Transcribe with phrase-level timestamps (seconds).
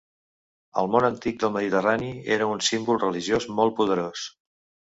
[0.81, 2.09] Al món antic del Mediterrani
[2.39, 4.29] era un símbol religiós molt poderós.